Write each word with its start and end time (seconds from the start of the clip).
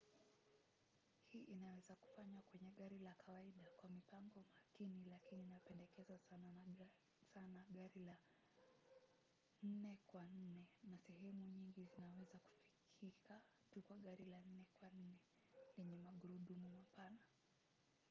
hii 1.27 1.43
inaweza 1.43 1.95
kufanywa 1.95 2.41
kwenye 2.41 2.71
gari 2.71 2.99
la 2.99 3.13
kawaida 3.25 3.65
kwa 3.77 3.89
mipango 3.89 4.45
makini 4.55 5.05
lakini 5.09 5.43
inapendekezwa 5.43 6.17
sana 7.29 7.63
gari 7.69 7.99
la 8.05 8.15
4 9.63 9.95
kwa 10.07 10.23
4 10.23 10.63
na 10.89 10.97
sehemu 10.97 11.45
nyingi 11.47 11.85
zinaweza 11.95 12.39
kufikika 12.39 13.41
tu 13.71 13.81
kwa 13.81 13.97
gari 13.97 14.25
la 14.25 14.39
4 14.39 14.39
kwa 14.79 14.89
4 14.89 15.15
lenye 15.77 15.97
magurudumu 15.97 16.69
mapana 16.69 17.19